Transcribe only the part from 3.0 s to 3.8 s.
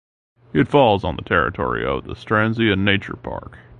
Park.